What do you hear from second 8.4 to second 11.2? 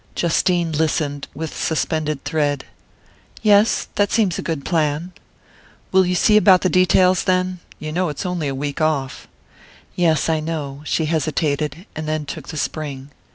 a week off." "Yes, I know." She